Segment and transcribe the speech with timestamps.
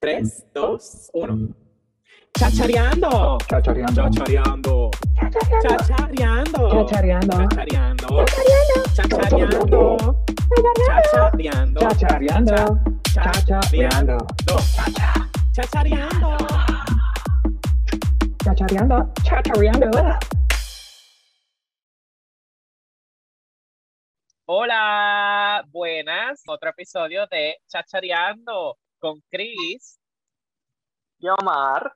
[0.00, 1.54] 3, 2, 1.
[2.38, 3.38] Chachareando.
[3.48, 4.10] Chachareando.
[4.10, 4.90] Chachareando.
[5.20, 6.62] Chachareando.
[6.70, 8.24] Chachareando.
[8.94, 9.28] Chachareando.
[9.42, 10.16] Chachareando.
[11.12, 11.80] Chachareando.
[11.82, 12.66] Chachareando.
[13.14, 14.18] Chachareando.
[15.54, 16.36] Chachareando.
[18.42, 19.12] Chachareando.
[19.22, 20.18] Chachareando.
[24.46, 26.42] Hola, buenas.
[26.46, 29.98] Otro episodio de Chachareando con Chris.
[31.18, 31.92] Y Omar.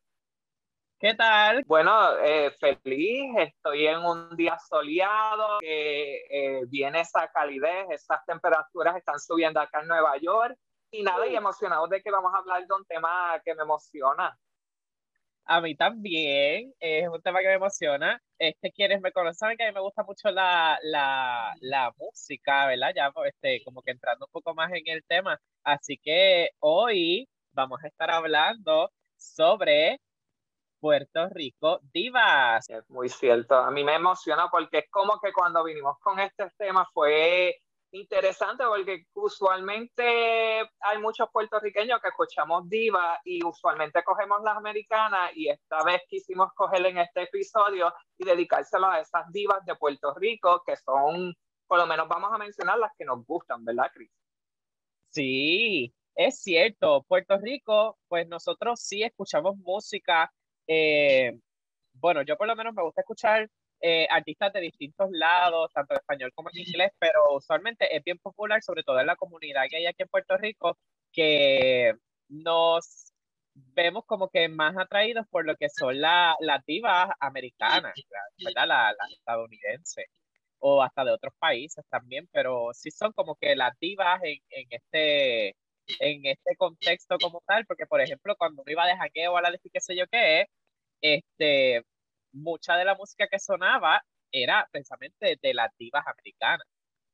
[0.98, 1.62] ¿Qué tal?
[1.66, 8.96] Bueno, eh, feliz, estoy en un día soleado, que eh, viene esa calidez, esas temperaturas
[8.96, 10.56] están subiendo acá en Nueva York
[10.90, 14.36] y nada, y emocionado de que vamos a hablar de un tema que me emociona.
[15.48, 18.20] A mí también, es un tema que me emociona.
[18.38, 22.66] Este, quienes me conocen saben que a mí me gusta mucho la, la, la música,
[22.66, 22.92] ¿verdad?
[22.94, 25.40] Ya este, como que entrando un poco más en el tema.
[25.62, 30.00] Así que hoy vamos a estar hablando sobre
[30.80, 32.68] Puerto Rico Divas.
[32.68, 33.54] Es muy cierto.
[33.56, 37.56] A mí me emociona porque es como que cuando vinimos con este tema fue
[37.96, 45.48] interesante porque usualmente hay muchos puertorriqueños que escuchamos divas y usualmente cogemos las americanas y
[45.48, 50.62] esta vez quisimos coger en este episodio y dedicárselo a esas divas de Puerto Rico
[50.64, 51.34] que son,
[51.66, 54.10] por lo menos vamos a mencionar las que nos gustan, ¿verdad, Cris?
[55.10, 57.04] Sí, es cierto.
[57.08, 60.32] Puerto Rico, pues nosotros sí escuchamos música.
[60.66, 61.38] eh,
[61.94, 63.48] bueno, yo por lo menos me gusta escuchar
[63.80, 68.18] eh, artistas de distintos lados, tanto en español como en inglés, pero usualmente es bien
[68.18, 70.78] popular, sobre todo en la comunidad que hay aquí en Puerto Rico,
[71.12, 71.94] que
[72.28, 73.12] nos
[73.54, 77.94] vemos como que más atraídos por lo que son la- las divas americanas,
[78.38, 78.66] ¿verdad?
[78.68, 80.06] La, la estadounidense,
[80.58, 84.66] o hasta de otros países también, pero sí son como que las divas en, en
[84.70, 85.56] este
[86.00, 89.50] en este contexto como tal, porque por ejemplo, cuando uno iba de jangueo a la
[89.52, 90.46] de qué sé yo qué,
[91.00, 91.82] este,
[92.36, 96.66] mucha de la música que sonaba era precisamente de las divas americanas,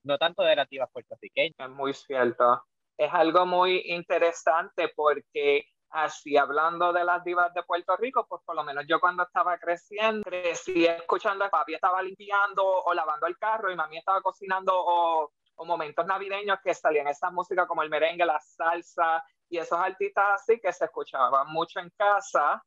[0.05, 1.55] no tanto de las divas puertorriqueñas.
[1.59, 2.65] Es muy cierto.
[2.97, 8.56] Es algo muy interesante porque así hablando de las divas de Puerto Rico, pues por
[8.56, 13.38] lo menos yo cuando estaba creciendo, crecí escuchando a papi estaba limpiando o lavando el
[13.38, 15.32] carro y mami estaba cocinando o,
[15.65, 20.59] momentos navideños que salían esas músicas como el merengue, la salsa y esos artistas así
[20.59, 22.61] que se escuchaban mucho en casa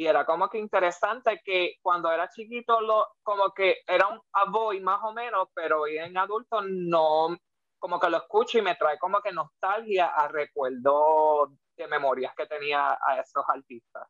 [0.00, 4.18] y era como que interesante que cuando era chiquito lo, como que era un
[4.50, 7.36] boy más o menos, pero hoy en adulto no,
[7.78, 12.46] como que lo escucho y me trae como que nostalgia a recuerdo de memorias que
[12.46, 14.08] tenía a esos artistas.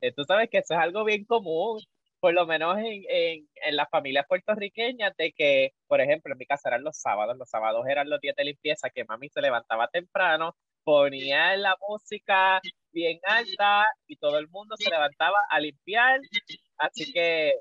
[0.00, 1.80] Eh, Tú sabes que eso es algo bien común,
[2.20, 6.46] por lo menos en, en, en las familias puertorriqueñas, de que, por ejemplo, en mi
[6.46, 9.88] casa eran los sábados, los sábados eran los días de limpieza, que mami se levantaba
[9.88, 10.54] temprano,
[10.84, 12.60] ponía la música
[12.92, 16.20] bien alta y todo el mundo se levantaba a limpiar,
[16.78, 17.54] así que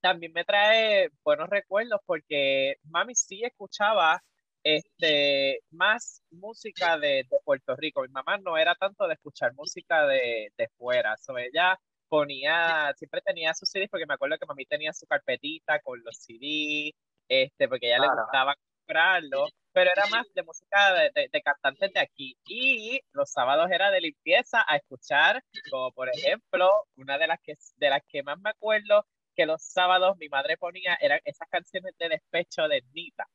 [0.00, 4.22] también me trae buenos recuerdos porque mami sí escuchaba
[4.62, 8.02] este, más música de, de Puerto Rico.
[8.02, 11.16] Mi mamá no era tanto de escuchar música de, de fuera.
[11.18, 11.78] So, ella
[12.08, 16.16] ponía, siempre tenía sus CDs porque me acuerdo que mami tenía su carpetita con los
[16.16, 16.94] CDs,
[17.28, 19.46] este, porque a ella le gustaba comprarlo,
[19.76, 22.38] pero era más de música de, de- de cantantes de aquí.
[22.46, 27.52] Y los sábados era de limpieza a escuchar, como por ejemplo, una de las que,
[27.76, 31.94] de las que más me acuerdo que los sábados mi madre ponía eran esas canciones
[31.98, 33.26] de despecho de Nita.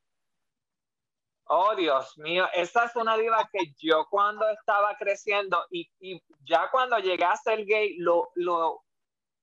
[1.45, 6.71] Oh, Dios mío, esa es una diva que yo cuando estaba creciendo y, y ya
[6.71, 8.83] cuando llegué a ser gay lo, lo,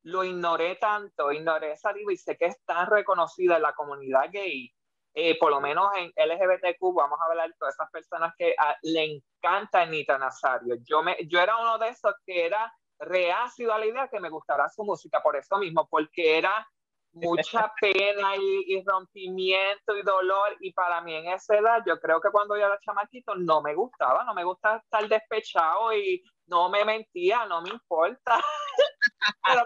[0.02, 4.30] lo ignoré tanto, ignoré esa diva y sé que es tan reconocida en la comunidad
[4.32, 4.74] gay,
[5.20, 8.76] eh, por lo menos en LGBTQ, vamos a hablar de todas esas personas que ah,
[8.82, 10.76] le encanta Anita Nazario.
[10.84, 14.30] Yo, me, yo era uno de esos que era reacio a la idea que me
[14.30, 16.64] gustara su música, por eso mismo, porque era
[17.10, 22.20] mucha pena y, y rompimiento y dolor y para mí en esa edad yo creo
[22.20, 26.68] que cuando yo era chamaquito no me gustaba, no me gusta estar despechado y no
[26.68, 28.38] me mentía, no me importa.
[29.44, 29.64] Pero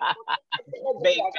[1.02, 1.30] Venga.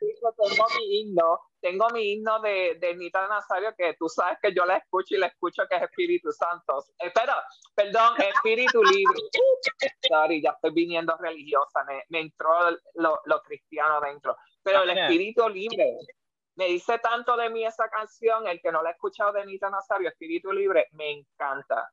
[0.00, 4.66] tengo mi himno, tengo mi himno de, de Nita Nazario que tú sabes que yo
[4.66, 6.84] la escucho y la escucho que es Espíritu Santo.
[6.98, 7.42] Espera,
[7.74, 9.20] perdón, Espíritu Libre.
[10.08, 12.50] Sorry, ya estoy viniendo religiosa, me, me entró
[12.94, 14.36] lo, lo cristiano dentro.
[14.62, 15.96] Pero el Espíritu Libre,
[16.56, 19.70] me dice tanto de mí esa canción, el que no la ha escuchado de Nita
[19.70, 21.88] Nazario, Espíritu Libre, me encanta.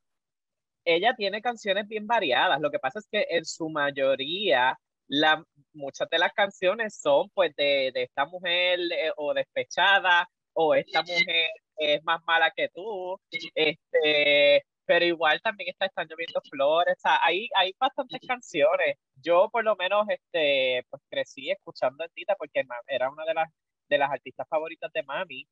[0.84, 2.60] ella tiene canciones bien variadas.
[2.60, 4.78] Lo que pasa es que en su mayoría,
[5.10, 10.74] la, muchas de las canciones son pues de, de esta mujer eh, o despechada o
[10.74, 13.18] esta mujer es más mala que tú.
[13.54, 18.96] Este, pero igual también está Están lloviendo flores, o sea, hay, hay bastantes canciones.
[19.16, 23.48] Yo por lo menos este, pues crecí escuchando a Tita porque era una de las,
[23.88, 25.46] de las artistas favoritas de mami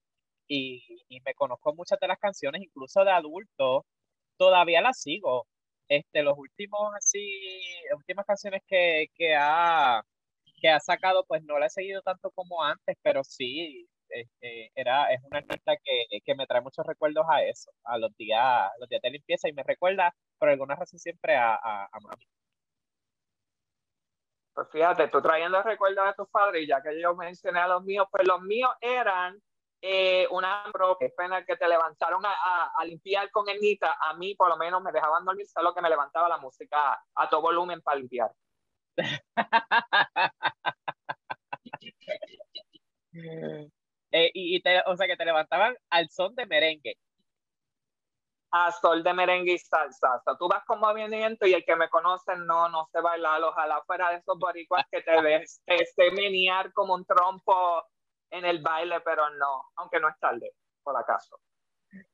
[0.46, 3.86] y, y me conozco muchas de las canciones, incluso de adulto,
[4.36, 5.46] todavía las sigo.
[5.88, 7.20] Este, los últimos, así,
[7.96, 10.02] últimas canciones que, que, ha,
[10.60, 15.12] que ha sacado, pues no la he seguido tanto como antes, pero sí, este, era,
[15.12, 18.88] es una artista que, que, me trae muchos recuerdos a eso, a los días, los
[18.88, 22.26] días de limpieza y me recuerda por alguna razón siempre a, a, a mami.
[24.54, 28.08] Pues fíjate, tú trayendo recuerdos de tus padres, ya que yo mencioné a los míos,
[28.10, 29.40] pues los míos eran
[29.80, 30.64] eh, una
[31.16, 34.90] pena que te levantaron a, a, limpiar con Ernita, a mí por lo menos me
[34.92, 38.32] dejaban dormir, solo que me levantaba la música a todo volumen para limpiar.
[44.12, 46.96] eh, y, te, o sea que te levantaban al son de merengue.
[48.50, 50.16] A sol de merengue y salsa.
[50.16, 53.46] O sea, tú vas con movimiento y el que me conoce no, no se baila.
[53.46, 57.84] Ojalá fuera de esos boricuas que te ves este, menear como un trompo
[58.30, 60.52] en el baile, pero no, aunque no es tarde,
[60.82, 61.38] por acaso.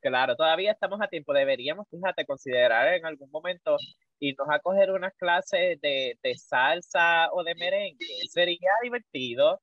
[0.00, 1.32] Claro, todavía estamos a tiempo.
[1.32, 3.76] Deberíamos, fíjate, considerar en algún momento
[4.20, 8.06] irnos a coger unas clases de, de salsa o de merengue.
[8.28, 9.60] Sería divertido.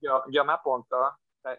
[0.00, 0.96] Yo, yo me apunto,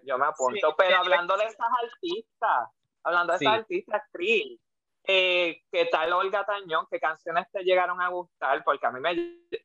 [0.04, 0.76] yo me apunto.
[0.78, 2.70] pero hablando de esas artistas,
[3.04, 4.60] hablando de esas artistas, Cris,
[5.04, 6.86] eh, ¿qué tal Olga Tañón?
[6.90, 8.64] ¿Qué canciones te llegaron a gustar?
[8.64, 9.16] Porque a mí me,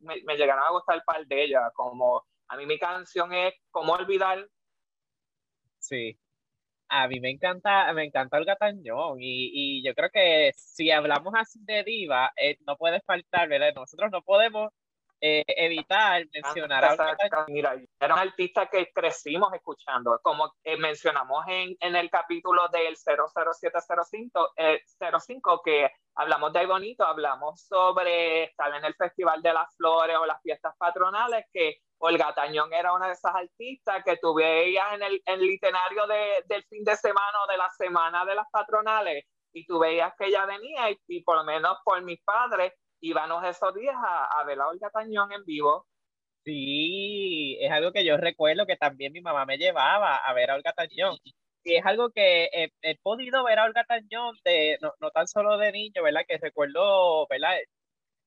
[0.01, 3.55] me, me llegaron a gustar un par de ellas, como a mí mi canción es
[3.71, 4.47] ¿Cómo olvidar?
[5.79, 6.19] Sí.
[6.89, 11.33] A mí me encanta, me encanta el gatañón y, y yo creo que si hablamos
[11.37, 13.73] así de diva, eh, no puede faltar, ¿verdad?
[13.77, 14.73] Nosotros no podemos
[15.21, 17.17] eh, evitar mencionar a
[17.49, 22.97] Mira, era un artista que crecimos escuchando, como eh, mencionamos en, en, el capítulo del
[22.97, 29.77] 00705, eh, 05, que hablamos de Bonito, hablamos sobre estar en el Festival de las
[29.77, 34.33] Flores o las fiestas patronales, que Olga Tañón era una de esas artistas que tú
[34.33, 38.25] veías en el, en el itinerario de, del fin de semana o de la semana
[38.25, 42.01] de las patronales y tú veías que ella venía y, y por lo menos por
[42.03, 45.87] mis padres íbamos esos días a, a ver a Olga Tañón en vivo.
[46.45, 50.55] Sí, es algo que yo recuerdo que también mi mamá me llevaba a ver a
[50.57, 51.17] Olga Tañón.
[51.63, 55.29] Y es algo que he, he podido ver a Olga Tañón, de, no, no, tan
[55.29, 56.23] solo de niño, ¿verdad?
[56.27, 57.57] Que recuerdo, ¿verdad?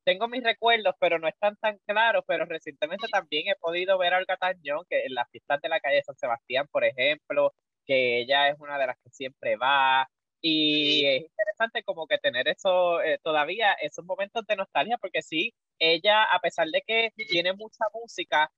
[0.05, 4.17] Tengo mis recuerdos, pero no están tan claros, pero recientemente también he podido ver a
[4.17, 7.53] Olga Tañón, que en las fiestas de la calle San Sebastián, por ejemplo,
[7.85, 10.07] que ella es una de las que siempre va,
[10.45, 15.53] y es interesante como que tener eso, eh, todavía esos momentos de nostalgia, porque sí,
[15.79, 18.51] ella, a pesar de que tiene mucha música,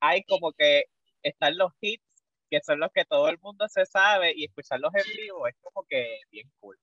[0.00, 0.86] hay como que
[1.22, 2.02] están los hits,
[2.50, 5.86] que son los que todo el mundo se sabe, y escucharlos en vivo es como
[5.88, 6.76] que bien cool.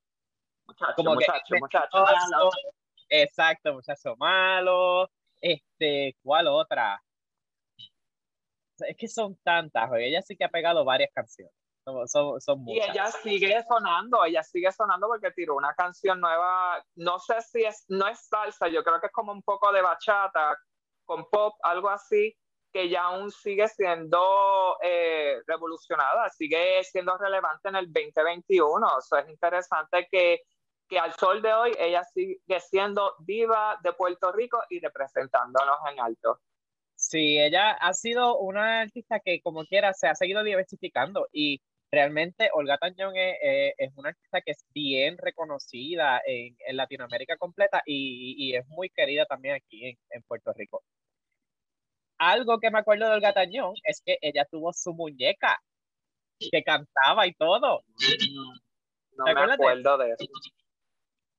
[0.67, 1.87] Muchacho, como muchacho, que, muchacho.
[1.91, 2.49] Malo.
[3.09, 5.11] Exacto, muchacho malo.
[5.41, 7.03] Este, ¿cuál otra?
[8.77, 11.64] Es que son tantas, ella sí que ha pegado varias canciones.
[12.07, 17.19] Son, son, y ella sigue sonando, ella sigue sonando porque tiró una canción nueva, no
[17.19, 20.57] sé si es, no es salsa, yo creo que es como un poco de bachata,
[21.05, 22.35] con pop, algo así,
[22.73, 28.85] que ya aún sigue siendo eh, revolucionada, sigue siendo relevante en el 2021.
[28.85, 30.41] O sea, es interesante que,
[30.89, 35.99] que al sol de hoy ella sigue siendo diva de Puerto Rico y representándonos en
[36.01, 36.41] alto.
[36.95, 41.61] Sí, ella ha sido una artista que como quiera se ha seguido diversificando y
[41.95, 47.81] realmente Olga Tañón es, es, una artista que es bien reconocida en, en Latinoamérica completa
[47.85, 50.83] y, y, es muy querida también aquí en, en, Puerto Rico.
[52.17, 55.57] Algo que me acuerdo de Olga Tañón es que ella tuvo su muñeca
[56.51, 57.83] que cantaba y todo.
[59.17, 60.25] No, no me acuerdo de, eso.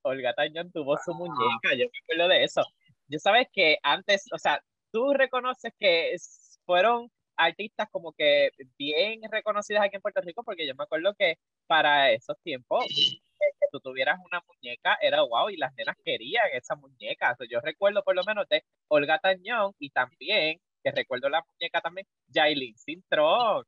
[0.03, 2.63] Olga Tañón tuvo su muñeca, yo me acuerdo de eso.
[3.09, 6.17] Yo sabes que antes, o sea, tú reconoces que
[6.65, 11.39] fueron artistas como que bien reconocidas aquí en Puerto Rico, porque yo me acuerdo que
[11.67, 13.21] para esos tiempos eh,
[13.61, 17.37] que tú tuvieras una muñeca era wow y las nenas querían esa muñeca.
[17.39, 21.81] O yo recuerdo por lo menos de Olga Tañón y también, que recuerdo la muñeca
[21.81, 23.65] también, Jailin Sintrón.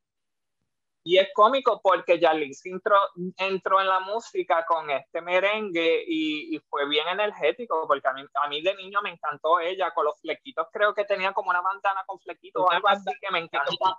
[1.09, 2.99] Y es cómico porque Yalis entró,
[3.39, 8.75] entró en la música con este merengue y, fue bien energético, porque a mí, de
[8.75, 12.63] niño me encantó ella, con los flequitos, creo que tenía como una bandana con flequitos
[12.63, 13.99] o algo así que me encantaba.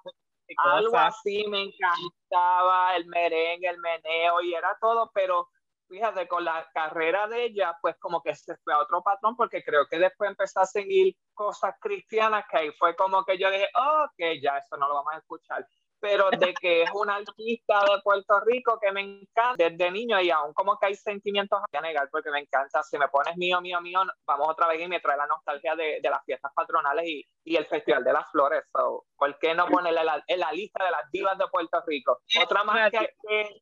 [0.56, 5.50] Algo así me encantaba, el merengue, el meneo y era todo, pero
[5.88, 9.64] fíjate, con la carrera de ella, pues como que se fue a otro patrón, porque
[9.64, 13.68] creo que después empezó a seguir cosas cristianas, que ahí fue como que yo dije,
[13.74, 15.66] oh, que ya eso no lo vamos a escuchar
[16.00, 20.30] pero de que es una artista de Puerto Rico que me encanta desde niño y
[20.30, 22.84] aún como que hay sentimientos a negar porque me encanta.
[22.84, 26.00] Si me pones mío, mío, mío, vamos otra vez y me trae la nostalgia de,
[26.02, 28.64] de las fiestas patronales y, y, el Festival de las Flores.
[28.72, 32.20] ¿Por qué no ponerle la, en la lista de las divas de Puerto Rico?
[32.42, 33.62] Otra más que, que,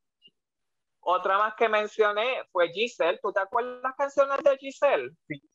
[1.10, 3.20] otra más que mencioné fue Giselle.
[3.22, 5.10] ¿Tú te acuerdas las canciones de Giselle?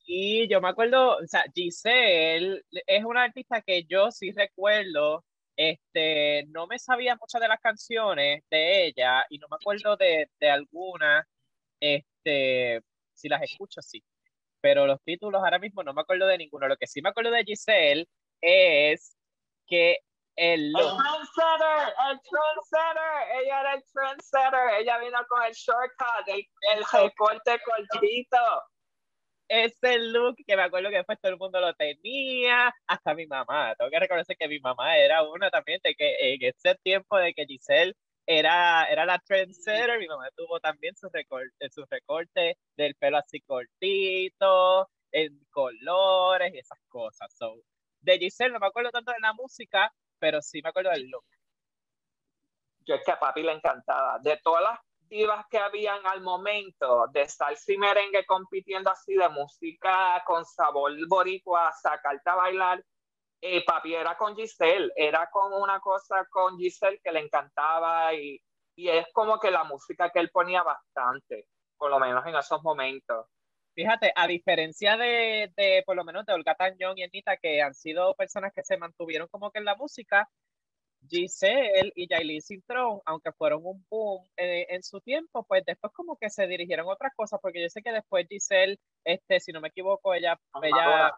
[0.05, 5.23] Sí, yo me acuerdo, o sea, Giselle es una artista que yo sí recuerdo
[5.71, 10.29] este, no me sabía muchas de las canciones de ella y no me acuerdo de,
[10.41, 11.27] de algunas.
[11.81, 12.83] Este,
[13.15, 14.03] si las escucho, sí.
[14.61, 16.69] Pero los títulos ahora mismo no me acuerdo de ninguno.
[16.69, 18.09] Lo que sí me acuerdo de Giselle
[18.41, 19.17] es
[19.67, 19.99] que
[20.37, 20.73] el...
[20.73, 28.39] Trendsetter, el trendsetter, ella era el trendsetter, ella vino con el shortcut, el recorte cortito
[29.53, 33.75] ese look que me acuerdo que después todo el mundo lo tenía, hasta mi mamá.
[33.77, 37.35] Tengo que reconocer que mi mamá era una también de que en ese tiempo de
[37.35, 37.95] que Giselle
[38.25, 43.41] era, era la trendsetter, mi mamá tuvo también su recorte, su recorte del pelo así
[43.43, 47.31] cortito, en colores y esas cosas.
[47.37, 47.57] So,
[48.01, 51.27] de Giselle no me acuerdo tanto de la música, pero sí me acuerdo del look.
[52.87, 54.19] Yo es que a papi le encantaba.
[54.21, 54.81] De todas las
[55.51, 61.71] que habían al momento de salsa y merengue compitiendo así de música con sabor boricua,
[61.73, 62.85] sacarte a bailar,
[63.41, 68.41] eh, papi era con Giselle, era con una cosa con Giselle que le encantaba y,
[68.75, 72.63] y es como que la música que él ponía bastante, por lo menos en esos
[72.63, 73.27] momentos.
[73.75, 77.75] Fíjate, a diferencia de, de, por lo menos de Olga Tañón y Anita, que han
[77.75, 80.29] sido personas que se mantuvieron como que en la música,
[81.09, 86.17] Giselle y Yailin Cintrón, aunque fueron un boom eh, en su tiempo, pues después como
[86.17, 89.61] que se dirigieron a otras cosas, porque yo sé que después Giselle, este, si no
[89.61, 91.13] me equivoco, ella, ella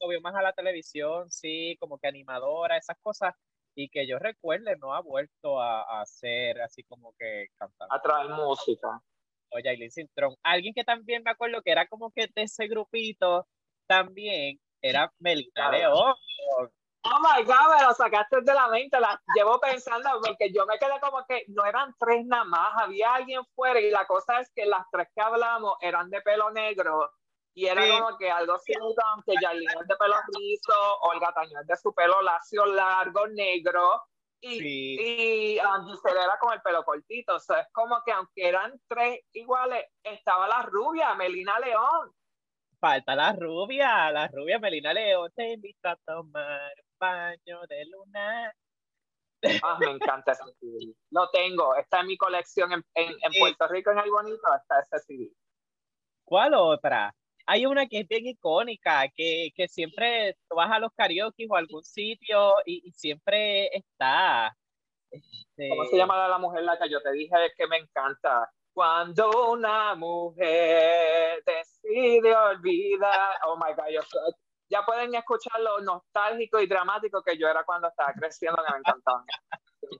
[0.00, 3.34] movió más a la televisión, sí, como que animadora, esas cosas,
[3.74, 7.88] y que yo recuerde, no ha vuelto a, hacer así como que cantar.
[7.90, 9.00] A traer música.
[9.50, 10.34] O Yailin Cintrón.
[10.42, 13.46] Alguien que también me acuerdo que era como que de ese grupito,
[13.86, 16.14] también era Melina León.
[17.08, 20.78] Oh my God, me lo sacaste de la mente, la llevo pensando, porque yo me
[20.78, 24.50] quedé como que no eran tres nada más, había alguien fuera y la cosa es
[24.54, 27.12] que las tres que hablamos eran de pelo negro
[27.54, 28.94] y era como que algo cierto,
[29.24, 34.02] que Yailin es de pelo rizo, Olga Tañón es de su pelo lacio, largo, negro,
[34.40, 38.78] y, y um, era con el pelo cortito, o sea, es como que aunque eran
[38.86, 42.12] tres iguales, estaba la rubia, Melina León.
[42.78, 48.52] Falta la rubia, la rubia Melina León te invita a tomar baño de luna.
[49.62, 50.94] Ah, me encanta ese CD.
[51.10, 54.98] Lo tengo, está en mi colección en, en, Puerto Rico, en el bonito, está ese
[55.06, 55.30] CD.
[56.24, 57.14] ¿Cuál otra?
[57.46, 61.54] Hay una que es bien icónica, que, que siempre tú vas a los karaoke o
[61.54, 64.56] a algún sitio y, siempre está.
[65.10, 65.68] Este...
[65.68, 68.50] ¿Cómo se llama la mujer la que yo te dije que me encanta?
[68.72, 73.38] Cuando una mujer decide olvidar.
[73.46, 74.32] Oh my God, yo soy,
[74.68, 78.78] ya pueden escuchar lo nostálgico y dramático que yo era cuando estaba creciendo, que me
[78.78, 79.24] encantaban.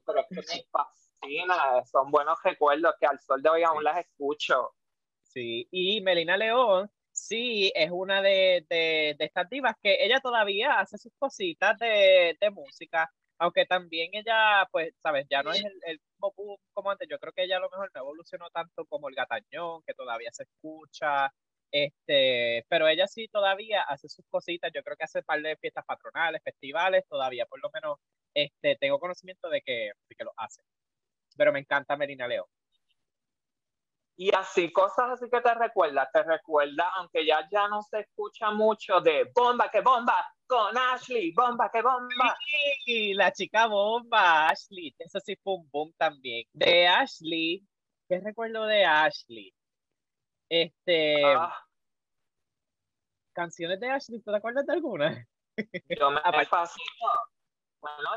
[0.04, 3.98] Pero es que me fascina, son buenos recuerdos que al sol de hoy aún las
[3.98, 4.74] escucho.
[5.22, 10.80] Sí, y Melina León, sí, es una de, de, de estas divas que ella todavía
[10.80, 15.78] hace sus cositas de, de, música, aunque también ella, pues, sabes, ya no es el,
[15.86, 19.08] el mismo como antes, yo creo que ella a lo mejor no evolucionó tanto como
[19.08, 21.32] el gatañón, que todavía se escucha,
[21.84, 25.84] este, pero ella sí todavía hace sus cositas, yo creo que hace par de fiestas
[25.84, 27.98] patronales, festivales, todavía por lo menos
[28.32, 30.62] este, tengo conocimiento de que, de que lo hace.
[31.36, 32.46] Pero me encanta Melina León.
[34.16, 38.50] Y así, cosas así que te recuerda, te recuerda, aunque ya, ya no se escucha
[38.50, 40.16] mucho de bomba que bomba
[40.46, 42.38] con Ashley, bomba que bomba.
[42.86, 46.46] Sí, la chica bomba, Ashley, eso sí fue un boom también.
[46.54, 47.62] De Ashley,
[48.08, 49.52] ¿qué recuerdo de Ashley?
[50.48, 51.22] Este.
[51.22, 51.65] Ah.
[53.36, 55.28] Canciones de Ashley, ¿te acuerdas de alguna?
[56.00, 57.10] Yo me fascino.
[57.82, 58.08] Bueno,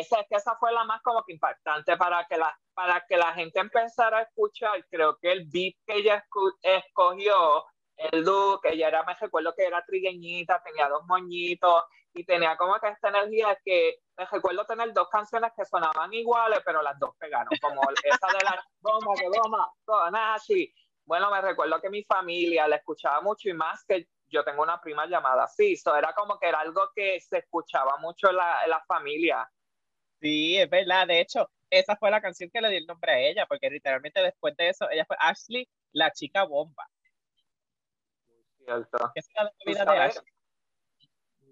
[0.00, 3.16] esa, es que esa fue la más como que impactante para que la, para que
[3.16, 4.84] la gente empezara a escuchar.
[4.90, 6.24] Creo que el beat que ella
[6.60, 7.64] escogió,
[7.96, 12.74] el look, ella era, me recuerdo que era trigueñita, tenía dos moñitos y tenía como
[12.80, 17.14] que esta energía que me recuerdo tener dos canciones que sonaban iguales, pero las dos
[17.16, 20.74] pegaron, como esa de la bomba que bomba, con Ashley
[21.06, 24.80] bueno, me recuerdo que mi familia la escuchaba mucho y más que yo tengo una
[24.80, 28.66] prima llamada así, eso era como que era algo que se escuchaba mucho en la,
[28.66, 29.48] la familia.
[30.20, 33.18] Sí, es verdad, de hecho, esa fue la canción que le dio el nombre a
[33.18, 36.88] ella, porque literalmente después de eso, ella fue Ashley, la chica bomba.
[38.58, 39.12] Cierto.
[39.14, 40.32] ¿Qué es la vida de Ashley?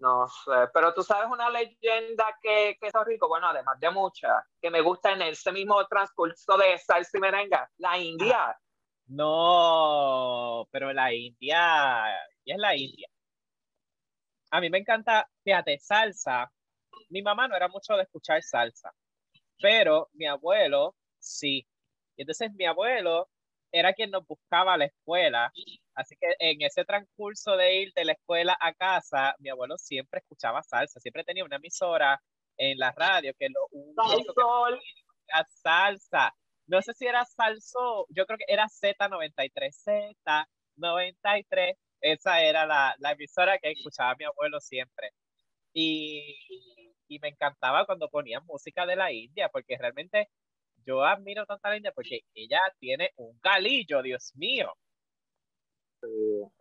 [0.00, 4.44] No sé, pero tú sabes una leyenda que, que es rico, bueno, además de muchas,
[4.60, 8.58] que me gusta en ese mismo transcurso de salsa y merenga, la India.
[9.06, 12.04] No, pero la India,
[12.44, 13.08] y es la India.
[14.50, 16.50] A mí me encanta, fíjate, salsa.
[17.08, 18.92] Mi mamá no era mucho de escuchar salsa,
[19.60, 21.66] pero mi abuelo sí.
[22.16, 23.28] Y entonces mi abuelo
[23.72, 25.50] era quien nos buscaba a la escuela.
[25.94, 30.20] Así que en ese transcurso de ir de la escuela a casa, mi abuelo siempre
[30.20, 32.22] escuchaba salsa, siempre tenía una emisora
[32.56, 34.78] en la radio que lo único que
[35.28, 36.34] era salsa.
[36.72, 39.74] No sé si era salso, yo creo que era Z93,
[40.78, 41.76] Z93.
[42.00, 45.10] Esa era la, la emisora que escuchaba mi abuelo siempre.
[45.74, 46.34] Y,
[47.08, 50.30] y me encantaba cuando ponían música de la India, porque realmente
[50.86, 54.72] yo admiro tanto a la India porque ella tiene un galillo, Dios mío.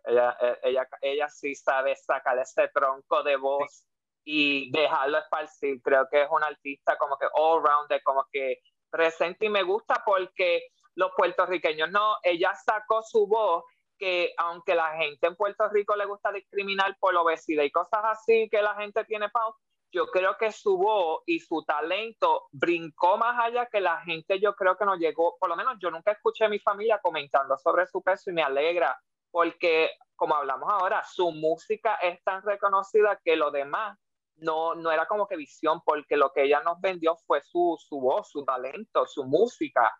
[0.04, 3.86] ella, eh, ella, ella sí sabe sacar ese tronco de voz
[4.24, 5.80] y dejarlo esparcir.
[5.80, 8.58] Creo que es una artista como que all rounder, como que
[8.92, 13.64] presente y me gusta porque los puertorriqueños no, ella sacó su voz
[13.98, 18.48] que aunque la gente en Puerto Rico le gusta discriminar por obesidad y cosas así
[18.50, 19.58] que la gente tiene pausa,
[19.92, 24.54] yo creo que su voz y su talento brincó más allá que la gente, yo
[24.54, 27.86] creo que no llegó, por lo menos yo nunca escuché a mi familia comentando sobre
[27.86, 28.98] su peso y me alegra
[29.30, 33.98] porque, como hablamos ahora, su música es tan reconocida que lo demás
[34.42, 38.00] no, no era como que visión, porque lo que ella nos vendió fue su, su
[38.00, 39.90] voz, su talento, su música.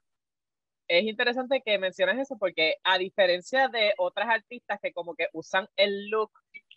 [0.89, 5.69] Es interesante que menciones eso porque a diferencia de otras artistas que como que usan
[5.77, 6.31] el look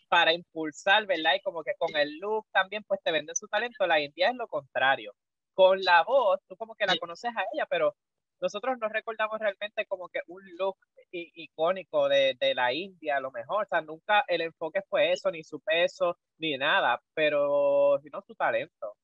[0.07, 1.33] para impulsar, ¿verdad?
[1.35, 3.85] Y como que con el look también pues te venden su talento.
[3.87, 5.13] La India es lo contrario.
[5.53, 7.95] Con la voz, tú como que la conoces a ella, pero
[8.41, 10.77] nosotros no recordamos realmente como que un look
[11.11, 13.63] icónico de, de, la India, a lo mejor.
[13.63, 18.35] O sea, nunca el enfoque fue eso, ni su peso, ni nada, pero sino su
[18.35, 18.95] talento.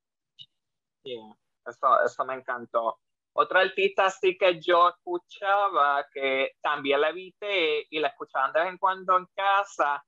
[1.03, 1.17] Sí,
[1.65, 2.99] eso, eso me encantó.
[3.33, 8.69] Otra artista sí que yo escuchaba, que también la evité y la escuchaba de vez
[8.71, 10.03] en cuando en casa,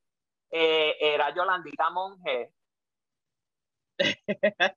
[0.52, 2.52] eh, era Yolandita Monge.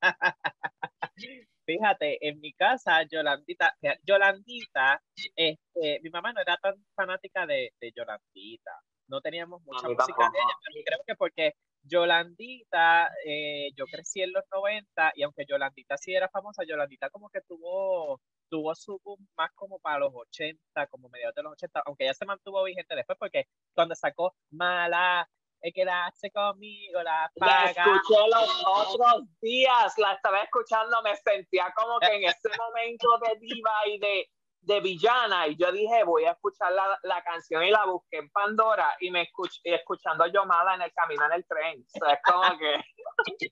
[1.65, 5.01] Fíjate, en mi casa, Yolandita, Yolandita,
[5.35, 8.71] este, mi mamá no era tan fanática de, de Yolandita.
[9.09, 11.53] No teníamos mucha música de ella, pero creo que porque
[11.83, 17.29] Yolandita, eh, yo crecí en los 90 y aunque Yolandita sí era famosa, Yolandita como
[17.29, 21.83] que tuvo, tuvo su boom más como para los 80, como mediados de los 80,
[21.85, 25.29] aunque ella se mantuvo vigente después porque cuando sacó Mala,
[25.61, 27.63] es quedarse conmigo, la paga.
[27.63, 33.07] La escuché los otros días, la estaba escuchando, me sentía como que en ese momento
[33.19, 34.29] de diva y de,
[34.61, 38.29] de villana, y yo dije, voy a escuchar la, la canción y la busqué en
[38.29, 41.85] Pandora y me escuché, escuchando yo mala en el camino en el tren.
[41.95, 42.81] O sea, es como que...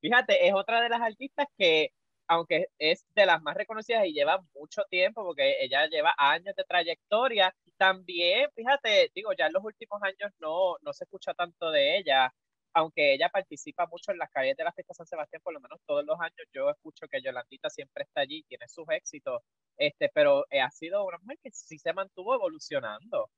[0.00, 1.92] Fíjate, es otra de las artistas que
[2.30, 6.62] aunque es de las más reconocidas y lleva mucho tiempo, porque ella lleva años de
[6.62, 11.96] trayectoria, también, fíjate, digo, ya en los últimos años no, no se escucha tanto de
[11.96, 12.30] ella,
[12.74, 15.80] aunque ella participa mucho en las calles de la fiesta San Sebastián, por lo menos
[15.86, 19.40] todos los años yo escucho que Yolandita siempre está allí, tiene sus éxitos,
[19.78, 23.30] este, pero eh, ha sido una mujer que sí se mantuvo evolucionando.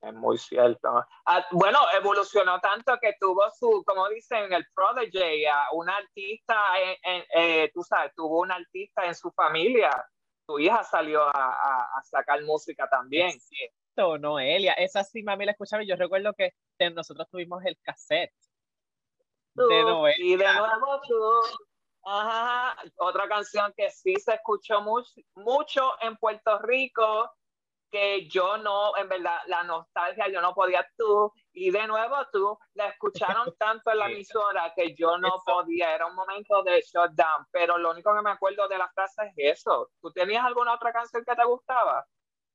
[0.00, 1.04] Es muy cierto.
[1.26, 6.56] Ah, bueno, evolucionó tanto que tuvo su, como dicen, el prodigy, una artista,
[7.02, 9.90] en, eh, tú sabes, tuvo una artista en su familia.
[10.52, 13.32] Tu hija salió a, a, sacar música también.
[13.40, 14.74] Cierto, Noelia.
[14.74, 16.52] Esa sí, mami la escuchaba yo recuerdo que
[16.90, 18.34] nosotros tuvimos el cassette
[19.54, 20.26] de Noelia.
[20.26, 21.40] Y de nuevo tú.
[22.04, 27.32] Ajá, otra canción que sí se escuchó mucho, mucho en Puerto Rico
[27.90, 32.58] que yo no, en verdad, la nostalgia, yo no podía tú, y de nuevo tú,
[32.74, 37.46] la escucharon tanto en la emisora que yo no podía, era un momento de shutdown,
[37.50, 39.90] pero lo único que me acuerdo de la frase es eso.
[40.00, 42.06] ¿Tú tenías alguna otra canción que te gustaba?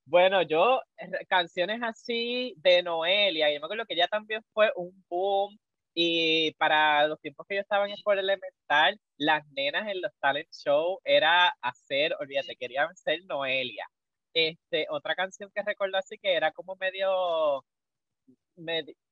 [0.05, 0.81] Bueno, yo,
[1.27, 5.57] canciones así de Noelia, y me acuerdo que ella también fue un boom,
[5.99, 10.47] y para los tiempos que yo estaba en escuela elemental, las nenas en los talent
[10.51, 13.87] show era hacer, olvídate, querían ser Noelia.
[14.31, 17.65] Este, otra canción que recuerdo así que era como medio,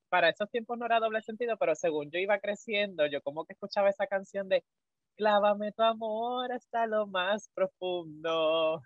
[0.10, 3.54] para esos tiempos no era doble sentido, pero según yo iba creciendo, yo como que
[3.54, 4.64] escuchaba esa canción de
[5.18, 8.82] Clávame tu amor hasta lo más profundo.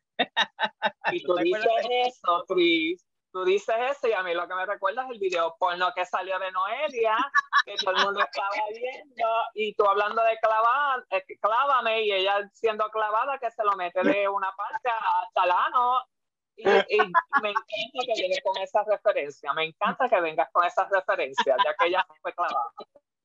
[1.12, 3.04] Y tú dices eso, Chris.
[3.32, 6.04] Tú dices eso y a mí lo que me recuerda es el video porno que
[6.04, 7.16] salió de Noelia,
[7.64, 12.50] que todo el mundo estaba viendo, y tú hablando de clavar, eh, clávame, y ella
[12.54, 16.02] siendo clavada que se lo mete de una parte hasta el ano,
[16.60, 21.58] Y, me encanta que vienes con esa referencia, me encanta que vengas con esas referencias,
[21.64, 22.72] ya que ella fue clavada.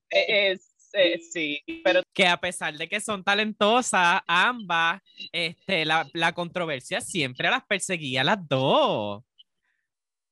[0.09, 6.33] Es, eh, sí, pero que a pesar de que son talentosas ambas, este, la, la
[6.33, 9.25] controversia siempre las perseguía a las dos.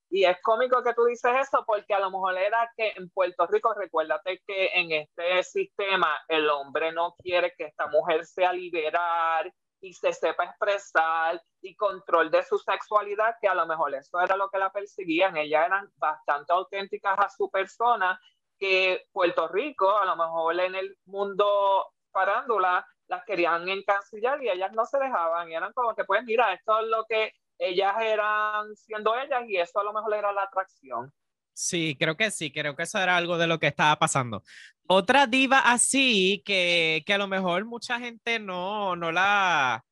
[0.09, 3.47] Y es cómico que tú dices eso porque a lo mejor era que en Puerto
[3.47, 9.53] Rico, recuérdate que en este sistema el hombre no quiere que esta mujer sea liberal
[9.83, 14.37] y se sepa expresar y control de su sexualidad, que a lo mejor eso era
[14.37, 15.37] lo que la perseguían.
[15.37, 18.19] Ellas eran bastante auténticas a su persona,
[18.59, 24.73] que Puerto Rico, a lo mejor en el mundo farándula, las querían encasillar y ellas
[24.73, 25.51] no se dejaban.
[25.51, 29.57] Y eran como que, pues mira, esto es lo que ellas eran siendo ellas y
[29.57, 31.13] eso a lo mejor era la atracción.
[31.55, 34.43] Sí, creo que sí, creo que eso era algo de lo que estaba pasando.
[34.87, 39.85] Otra diva así que, que a lo mejor mucha gente no, no la,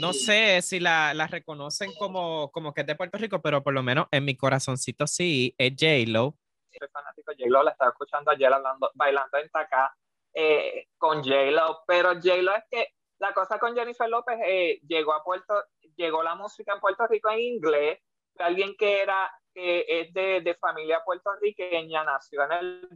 [0.00, 3.74] no sé si la, la reconocen como, como que es de Puerto Rico, pero por
[3.74, 6.36] lo menos en mi corazoncito sí, es J-Lo.
[6.70, 9.94] Soy fanático de J-Lo, la estaba escuchando ayer hablando, bailando en Tacá
[10.34, 15.24] eh, con J-Lo, pero J-Lo es que la cosa con Jennifer López eh, llegó a
[15.24, 15.64] Puerto,
[15.96, 17.98] llegó la música en Puerto Rico en inglés,
[18.38, 22.88] alguien que era es de, de, familia puertorriqueña, nació en el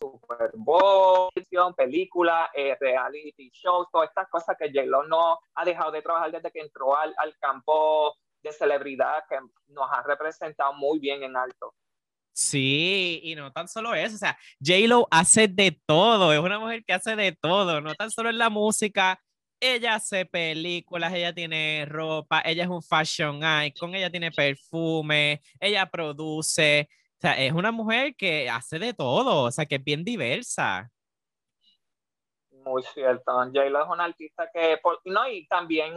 [0.00, 1.30] Super Bowl,
[1.76, 6.50] película, eh, reality shows, todas estas cosas que J-Lo no ha dejado de trabajar desde
[6.50, 11.74] que entró al, al campo de celebridad que nos ha representado muy bien en alto.
[12.34, 16.82] Sí, y no tan solo eso, o sea, J-Lo hace de todo, es una mujer
[16.84, 19.20] que hace de todo, no tan solo en la música,
[19.62, 25.88] ella hace películas, ella tiene ropa, ella es un fashion icon, ella tiene perfume, ella
[25.88, 30.02] produce, o sea, es una mujer que hace de todo, o sea, que es bien
[30.02, 30.90] diversa.
[32.50, 35.94] Muy cierto, J-Lo es una artista que, no, y también,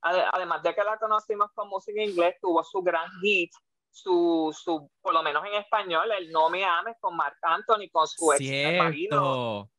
[0.00, 3.52] además de que la conocimos con música en inglés, tuvo su gran hit,
[3.90, 8.06] su, su, por lo menos en español, el No Me Ames con Marc Anthony, con
[8.06, 9.70] su ex marido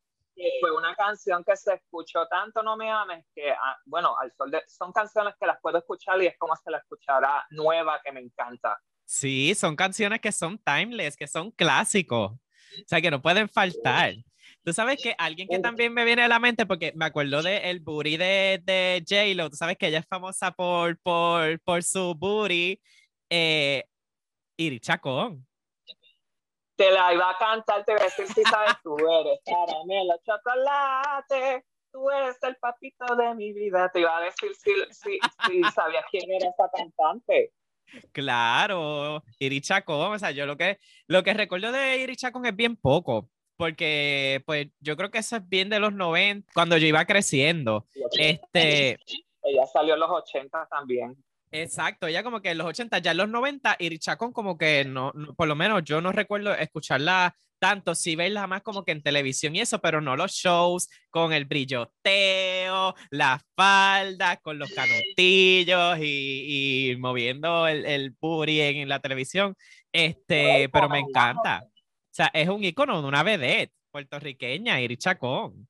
[0.60, 4.50] fue una canción que se escuchó tanto No Me Ames que, ah, bueno, al sol
[4.50, 8.12] de, son canciones que las puedo escuchar y es como se la escuchará nueva que
[8.12, 8.80] me encanta.
[9.04, 14.14] Sí, son canciones que son timeless, que son clásicos, o sea, que no pueden faltar.
[14.62, 17.62] Tú sabes que alguien que también me viene a la mente, porque me acuerdo del
[17.64, 22.14] el booty de, de J-Lo, tú sabes que ella es famosa por, por, por su
[22.14, 22.80] booty,
[23.30, 23.84] eh,
[24.56, 25.46] Iri Chacón
[26.80, 31.66] te la iba a cantar, te voy a decir si sabes, tú eres caramelo, chocolate,
[31.92, 33.90] tú eres el papito de mi vida.
[33.92, 37.52] Te iba a decir si, si, si sabías quién era esa cantante.
[38.12, 42.56] Claro, Iri Chacón, o sea, yo lo que, lo que recuerdo de Iri Chacón es
[42.56, 46.86] bien poco, porque pues yo creo que eso es bien de los 90, cuando yo
[46.86, 47.84] iba creciendo.
[48.12, 48.98] Este...
[49.42, 51.14] Ella salió en los 80 también.
[51.52, 53.98] Exacto, ella como que en los 80, ya en los 90, y
[54.32, 58.84] como que no, por lo menos yo no recuerdo escucharla tanto, sí verla más como
[58.84, 64.58] que en televisión y eso, pero no los shows con el brilloteo, la falda, con
[64.58, 69.54] los canutillos y, y moviendo el, el puri en, la televisión,
[69.92, 71.62] este, pero me encanta.
[71.64, 75.68] O sea, es un icono de una vedette puertorriqueña, Iri Chacón.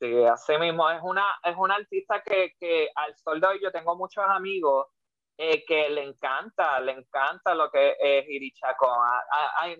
[0.00, 3.70] Sí, así mismo, es una, es una artista que, que al sol de hoy yo
[3.70, 4.86] tengo muchos amigos
[5.36, 9.74] eh, que le encanta, le encanta lo que es Iri Chacón, a,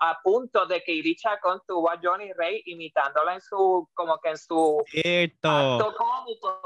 [0.00, 4.30] a, punto de que Iri Chacón tuvo a Johnny Ray imitándola en su, como que
[4.30, 4.82] en su
[5.42, 6.60] acto cómico,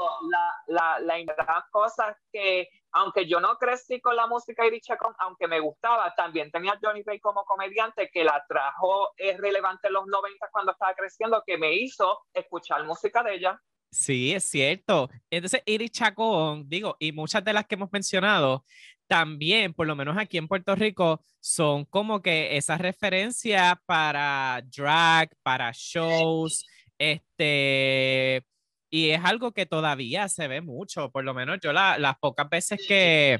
[0.67, 5.47] la, la, la, cosas que aunque yo no crecí con la música de Chacón, aunque
[5.47, 10.07] me gustaba, también tenía Johnny Ray como comediante que la trajo, es relevante en los
[10.07, 13.61] 90 cuando estaba creciendo, que me hizo escuchar música de ella.
[13.91, 15.09] Sí, es cierto.
[15.29, 18.63] Entonces, Iris Chacón, digo, y muchas de las que hemos mencionado,
[19.07, 25.29] también, por lo menos aquí en Puerto Rico, son como que esa referencia para drag,
[25.43, 26.65] para shows,
[26.97, 28.45] este,
[28.91, 32.85] y es algo que todavía se ve mucho, por lo menos yo las pocas veces
[32.87, 33.39] que,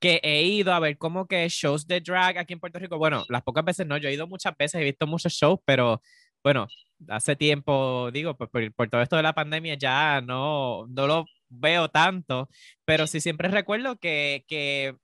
[0.00, 3.24] que he ido a ver como que shows de drag aquí en Puerto Rico, bueno,
[3.28, 6.02] las pocas veces no, yo he ido muchas veces, he visto muchos shows, pero
[6.42, 6.66] bueno,
[7.08, 11.88] hace tiempo, digo, por, por, todo esto de la pandemia ya no, no lo veo
[11.90, 12.48] tanto,
[12.84, 14.96] pero sí siempre recuerdo que, que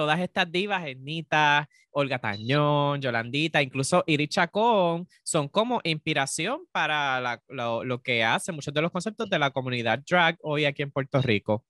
[0.00, 8.02] todas estas divas, Ernita, Olga Tañón, Yolandita, incluso Iris Chacón, son como inspiración para lo,
[8.02, 11.66] que hace muchos de los conceptos de la comunidad drag hoy aquí en Puerto Rico.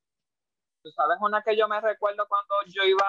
[0.81, 3.05] Tú sabes una que yo me recuerdo cuando yo iba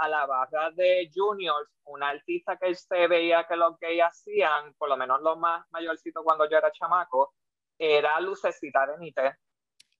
[0.00, 4.88] a, la barra de juniors, una artista que se veía que lo que hacían, por
[4.88, 7.34] lo menos los más mayorcitos cuando yo era chamaco,
[7.78, 9.36] era Lucecita de Nite.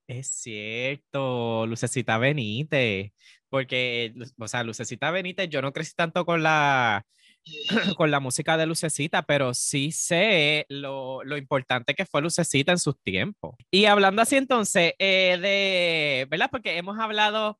[0.06, 3.12] Es cierto, Lucecita Benítez,
[3.48, 7.06] porque, o sea, Lucecita Benítez, yo no crecí tanto con la,
[7.96, 12.78] con la música de Lucecita, pero sí sé lo, lo, importante que fue Lucecita en
[12.78, 13.56] sus tiempos.
[13.70, 16.48] Y hablando así entonces, eh, de, ¿verdad?
[16.50, 17.58] Porque hemos hablado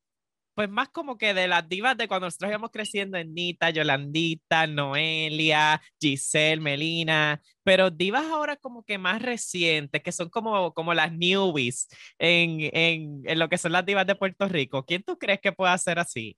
[0.55, 4.65] pues más como que de las divas de cuando nosotros íbamos creciendo en Nita, Yolandita,
[4.67, 11.11] Noelia, Giselle, Melina, pero divas ahora como que más recientes, que son como, como las
[11.11, 14.85] newbies en, en, en lo que son las divas de Puerto Rico.
[14.85, 16.37] ¿Quién tú crees que pueda ser así?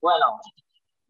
[0.00, 0.40] Bueno,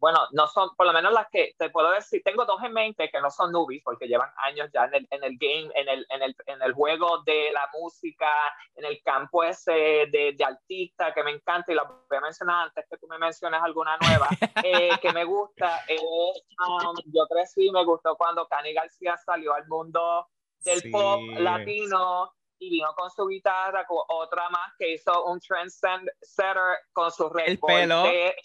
[0.01, 3.11] bueno, no son, por lo menos las que te puedo decir, tengo dos en mente
[3.11, 6.07] que no son newbies porque llevan años ya en el, en el game, en el,
[6.09, 8.27] en, el, en el juego de la música,
[8.73, 12.63] en el campo ese de, de artista que me encanta y la voy a mencionar
[12.63, 14.27] antes que tú me menciones alguna nueva,
[14.63, 15.81] eh, que me gusta.
[15.87, 20.27] Um, yo crecí, me gustó cuando Cani García salió al mundo
[20.61, 26.57] del pop latino y vino con su guitarra, con otra más que hizo un trendsetter
[26.91, 28.05] con su El pelo.
[28.07, 28.35] Eh,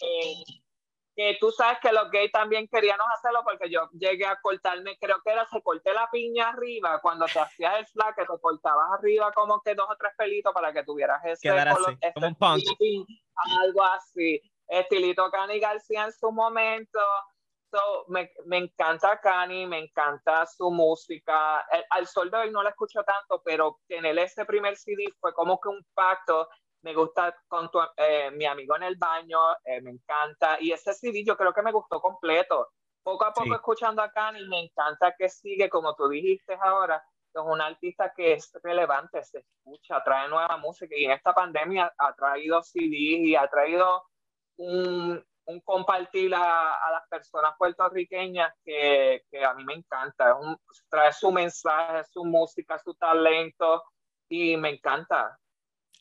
[1.17, 5.19] que tú sabes que los gays también queríamos hacerlo porque yo llegué a cortarme, creo
[5.25, 8.99] que era, se corté la piña arriba, cuando te hacías el flag, que te cortabas
[8.99, 12.63] arriba como que dos o tres pelitos para que tuvieras ese color, como un punk.
[13.63, 16.99] algo así, estilito Cani García en su momento,
[17.71, 22.69] so, me, me, encanta Cani, me encanta su música, al sol de hoy no la
[22.69, 26.47] escucho tanto, pero tener ese primer CD fue como que un pacto
[26.81, 30.57] me gusta con tu, eh, mi amigo en el baño, eh, me encanta.
[30.59, 32.69] Y ese CD yo creo que me gustó completo.
[33.03, 37.01] Poco a poco escuchando a Cani, me encanta que sigue, como tú dijiste ahora,
[37.33, 41.93] es un artista que es relevante, se escucha, trae nueva música y en esta pandemia
[41.97, 44.03] ha traído CDs y ha traído
[44.57, 50.35] un, un compartir a, a, las personas puertorriqueñas que, que a mí me encanta.
[50.35, 50.57] Un,
[50.89, 53.83] trae su mensaje, su música, su talento
[54.27, 55.37] y me encanta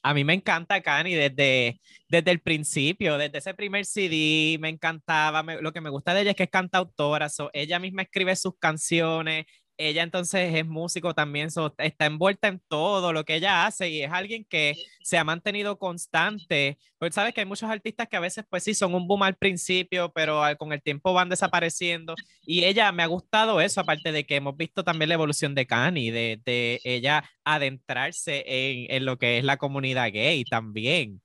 [0.07, 5.42] a mí me encanta Cani desde, desde el principio, desde ese primer CD, me encantaba.
[5.42, 8.57] lo que me gusta de ella es que es cantautora, so, ella misma escribe sus
[8.57, 9.47] canciones,
[9.78, 14.12] ella entonces es músico también, está envuelta en todo lo que ella hace y es
[14.12, 16.78] alguien que se ha mantenido constante.
[16.98, 19.36] Pues sabes que hay muchos artistas que a veces pues sí son un boom al
[19.36, 24.24] principio, pero con el tiempo van desapareciendo y ella me ha gustado eso, aparte de
[24.24, 29.18] que hemos visto también la evolución de Kanye, de, de ella adentrarse en, en, lo
[29.18, 31.22] que es la comunidad gay también.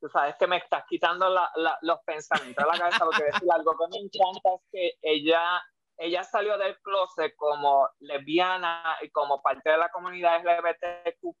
[0.00, 3.48] Tú sabes que me estás quitando la, la, los pensamientos de la cabeza porque decir
[3.50, 5.40] algo que me encanta es que ella
[5.98, 11.36] ella salió del closet como lesbiana y como parte de la comunidad LGBTQ+,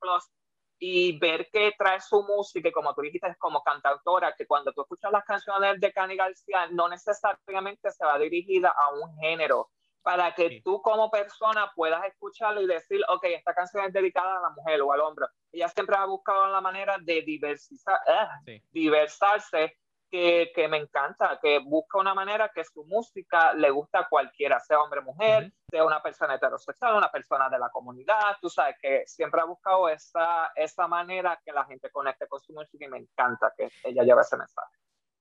[0.78, 4.72] y ver que trae su música, y como tú dijiste, es como cantautora, que cuando
[4.72, 9.70] tú escuchas las canciones de Cani García, no necesariamente se va dirigida a un género,
[10.02, 14.42] para que tú como persona puedas escucharlo y decir, ok, esta canción es dedicada a
[14.42, 15.26] la mujer o al hombre.
[15.50, 17.98] Ella siempre ha buscado la manera de diversizar,
[18.46, 19.76] eh, diversarse
[20.16, 24.58] que, que, me encanta, que busca una manera que su música le gusta a cualquiera,
[24.60, 28.76] sea hombre o mujer, sea una persona heterosexual, una persona de la comunidad, tú sabes
[28.80, 32.88] que siempre ha buscado esa, esa manera que la gente conecte con su música y
[32.88, 34.74] me encanta que ella lleve ese mensaje.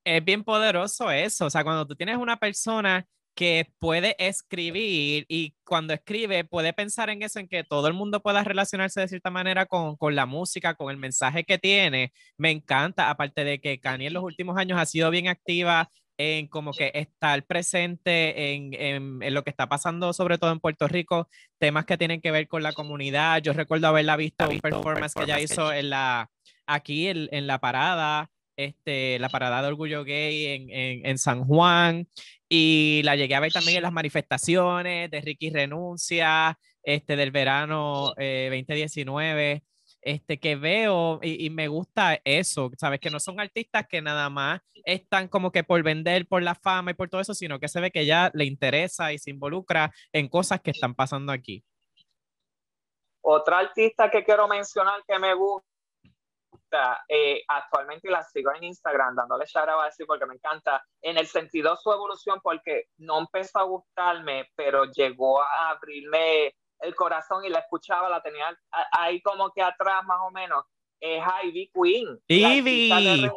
[0.06, 5.56] Es bien poderoso eso, o sea, cuando tú tienes una persona que puede escribir y
[5.65, 9.30] cuando escribe puede pensar en eso, en que todo el mundo pueda relacionarse de cierta
[9.30, 12.13] manera con, con, la música, con el mensaje que tiene.
[12.38, 16.48] Me encanta, aparte de que Kanye en los últimos años ha sido bien activa en
[16.48, 20.88] como que estar presente en, en, en, lo que está pasando, sobre todo en Puerto
[20.88, 21.28] Rico,
[21.60, 23.41] temas que tienen que ver con la comunidad.
[23.41, 26.30] Yo recuerdo haberla visto, un performance, que ella hizo en la,
[26.65, 32.08] aquí en, en la parada este, la parada de Orgullo Gay en, en, San Juan
[32.48, 38.13] y la llegué a ver también en las manifestaciones de Ricky Renuncia, este, del verano
[38.15, 39.63] 2019, eh,
[40.02, 43.00] este, que veo y, y, me gusta eso, ¿sabes?
[43.00, 46.91] Que no son artistas que nada más están como que por vender, por la fama
[46.91, 49.91] y por todo eso, sino que se ve que ya le interesa y se involucra
[50.13, 51.63] en cosas que están pasando aquí.
[53.22, 55.68] Otra artista que quiero mencionar que me gusta
[57.08, 61.28] eh, actualmente la sigo en Instagram dándole shout out así porque me encanta en el
[61.28, 67.44] sentido de su evolución porque no empezó a gustarme pero llegó a abrirme el corazón
[67.46, 68.58] y la escuchaba la tenía
[68.91, 70.65] ahí como que atrás más o menos.
[71.00, 73.30] Es Ivy Queen Ivy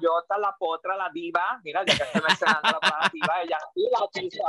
[0.00, 4.08] la potra, la diva, mira, ya que estoy mencionando la palabra diva, ella y la
[4.12, 4.42] quiso.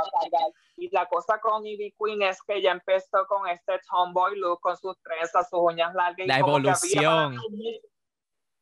[0.76, 4.76] Y la cosa con Ivy Queen es que ella empezó con este tomboy look, con
[4.76, 6.26] sus trenzas, sus uñas largas.
[6.26, 7.36] La evolución.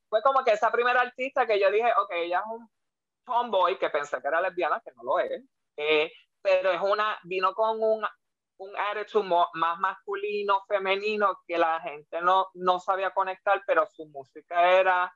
[0.08, 2.68] fue como que esa primera artista que yo dije, ok, ella es un
[3.24, 5.42] tomboy, que pensé que era lesbiana, que no lo es,
[5.76, 8.06] eh, pero es una, vino con un
[8.58, 14.70] un attitude más masculino, femenino, que la gente no, no sabía conectar, pero su música
[14.70, 15.14] era,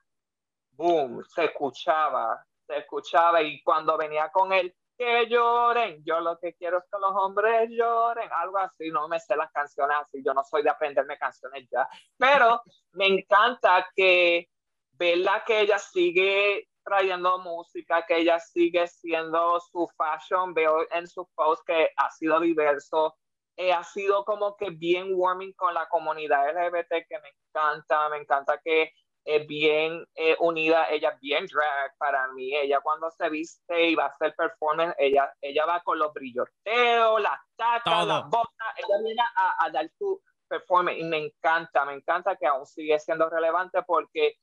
[0.79, 6.53] boom, se escuchaba, se escuchaba y cuando venía con él, que lloren, yo lo que
[6.53, 10.33] quiero es que los hombres lloren, algo así, no me sé las canciones así, yo
[10.33, 11.87] no soy de aprenderme canciones ya,
[12.17, 12.61] pero
[12.93, 14.49] me encanta que
[14.93, 21.27] verla que ella sigue trayendo música, que ella sigue siendo su fashion, veo en sus
[21.35, 23.17] posts que ha sido diverso,
[23.57, 28.17] eh, ha sido como que bien warming con la comunidad LGBT, que me encanta, me
[28.17, 28.93] encanta que
[29.29, 33.93] es bien eh, unida, ella es bien drag para mí, ella cuando se viste y
[33.93, 38.97] va a hacer performance, ella, ella va con los brilloteos, las tacas, las botas, ella
[39.03, 43.29] viene a, a dar su performance y me encanta, me encanta que aún sigue siendo
[43.29, 44.33] relevante porque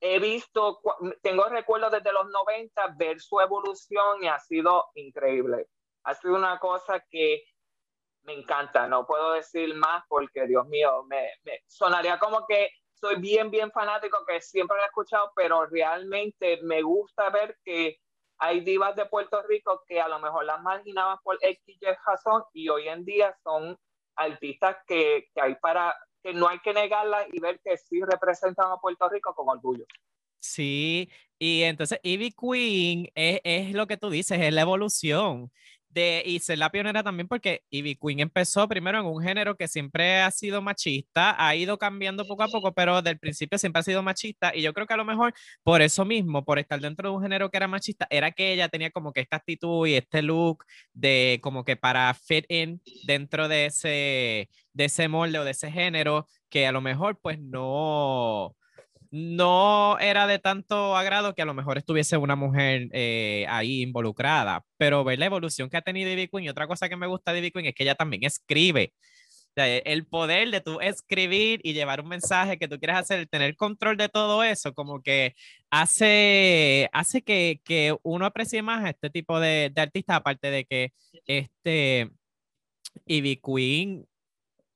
[0.00, 0.82] he visto,
[1.22, 5.66] tengo recuerdos desde los 90 ver su evolución y ha sido increíble.
[6.04, 7.42] Ha sido una cosa que
[8.24, 13.16] me encanta, no puedo decir más porque, Dios mío, me, me sonaría como que soy
[13.20, 17.98] bien, bien fanático, que siempre lo he escuchado, pero realmente me gusta ver que
[18.38, 22.42] hay divas de Puerto Rico que a lo mejor las marginaban por X y razón
[22.52, 23.76] y hoy en día son
[24.16, 28.70] artistas que, que hay para que no hay que negarlas y ver que sí representan
[28.70, 29.84] a Puerto Rico con orgullo.
[30.38, 35.50] Sí, y entonces Ivy Queen es, es lo que tú dices, es la evolución
[35.90, 39.68] de, y ser la pionera también porque Ivy Queen empezó primero en un género que
[39.68, 43.82] siempre ha sido machista, ha ido cambiando poco a poco, pero del principio siempre ha
[43.82, 47.10] sido machista y yo creo que a lo mejor por eso mismo, por estar dentro
[47.10, 49.94] de un género que era machista, era que ella tenía como que esta actitud y
[49.94, 55.44] este look de como que para fit in dentro de ese, de ese molde o
[55.44, 58.54] de ese género que a lo mejor pues no
[59.10, 64.64] no era de tanto agrado que a lo mejor estuviese una mujer eh, ahí involucrada,
[64.76, 67.32] pero ver la evolución que ha tenido Ivy Queen y otra cosa que me gusta
[67.32, 68.92] de Ivy es que ella también escribe.
[69.56, 73.56] E- el poder de tú escribir y llevar un mensaje que tú quieres hacer, tener
[73.56, 75.34] control de todo eso, como que
[75.70, 80.64] hace, hace que, que uno aprecie más a este tipo de, de artistas, aparte de
[80.64, 80.92] que
[81.26, 82.10] este
[83.06, 84.06] Ivy Queen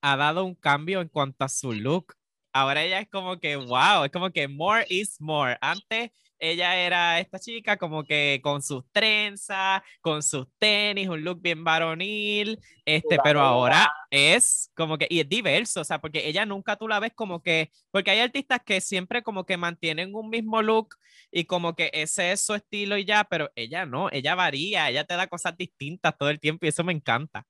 [0.03, 2.15] ha dado un cambio en cuanto a su look.
[2.55, 5.59] Ahora ella es como que, wow, es como que more is more.
[5.61, 11.41] Antes ella era esta chica como que con sus trenzas, con sus tenis, un look
[11.43, 16.47] bien varonil, este, pero ahora es como que, y es diverso, o sea, porque ella
[16.47, 20.31] nunca tú la ves como que, porque hay artistas que siempre como que mantienen un
[20.31, 20.95] mismo look
[21.33, 25.05] y como que ese es su estilo y ya, pero ella no, ella varía, ella
[25.05, 27.47] te da cosas distintas todo el tiempo y eso me encanta.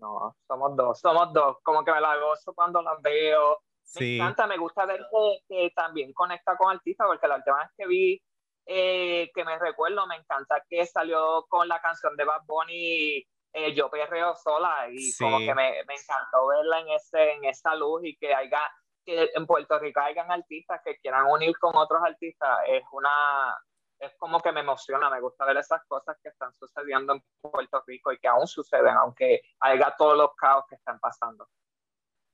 [0.00, 1.58] No, somos dos, somos dos.
[1.62, 3.58] Como que me la gozo cuando las veo.
[3.94, 4.16] Me Sí.
[4.18, 7.86] encanta, me gusta ver que, que también conecta con artistas, porque la última vez que
[7.86, 8.22] vi,
[8.66, 13.74] eh, que me recuerdo, me encanta que salió con la canción de Bad Bunny, eh,
[13.74, 18.02] Yo Perreo Sola, y como que me, me encantó verla en, ese, en esa luz
[18.04, 18.60] y que haya,
[19.04, 23.58] que en Puerto Rico hayan artistas que quieran unir con otros artistas, es una,
[24.00, 27.82] es como que me emociona, me gusta ver esas cosas que están sucediendo en Puerto
[27.86, 31.48] Rico y que aún suceden, aunque haya todos los caos que están pasando.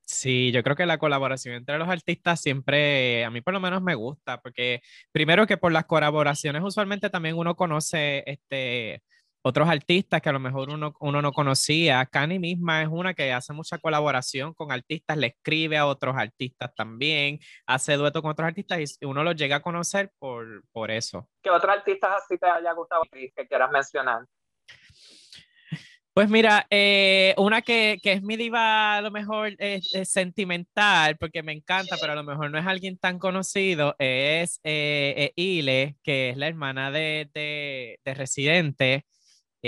[0.06, 3.82] Sí, yo creo que la colaboración entre los artistas siempre, a mí por lo menos
[3.82, 9.02] me gusta, porque primero que por las colaboraciones usualmente también uno conoce este,
[9.46, 12.04] otros artistas que a lo mejor uno, uno no conocía.
[12.06, 16.74] Cani misma es una que hace mucha colaboración con artistas, le escribe a otros artistas
[16.74, 21.28] también, hace dueto con otros artistas y uno los llega a conocer por, por eso.
[21.40, 24.24] ¿Qué otros artistas así te haya gustado que quieras mencionar?
[26.12, 31.42] Pues mira, eh, una que, que es mi diva a lo mejor eh, sentimental, porque
[31.44, 35.98] me encanta, pero a lo mejor no es alguien tan conocido, es eh, eh, Ile,
[36.02, 39.04] que es la hermana de, de, de Residente,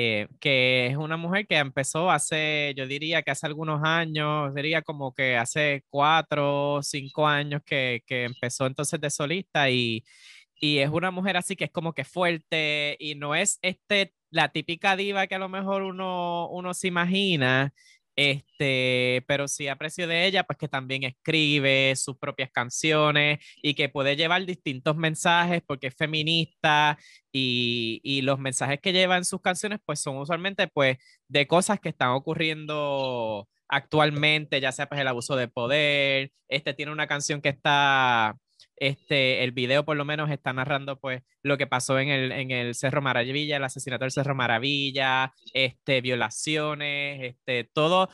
[0.01, 4.81] eh, que es una mujer que empezó hace, yo diría que hace algunos años, diría
[4.83, 10.05] como que hace cuatro o cinco años que, que empezó entonces de solista y,
[10.55, 14.51] y es una mujer así que es como que fuerte y no es este la
[14.51, 17.73] típica diva que a lo mejor uno, uno se imagina,
[18.19, 23.89] este, pero sí aprecio de ella, pues que también escribe sus propias canciones y que
[23.89, 26.99] puede llevar distintos mensajes porque es feminista
[27.31, 31.79] y, y los mensajes que lleva en sus canciones pues son usualmente pues de cosas
[31.79, 37.41] que están ocurriendo actualmente, ya sea pues el abuso de poder, este tiene una canción
[37.41, 38.37] que está
[38.81, 42.51] este, el video por lo menos está narrando pues lo que pasó en el, en
[42.51, 48.09] el Cerro Maravilla, el asesinato del Cerro Maravilla, este, violaciones, este, todo.